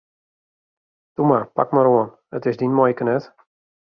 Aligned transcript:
Toe 1.15 1.25
mar, 1.31 1.45
pak 1.59 1.69
mar 1.77 1.89
oan, 1.93 2.09
it 2.37 2.47
is 2.51 2.59
dyn 2.59 2.75
muoike 2.77 3.03
net! 3.05 3.23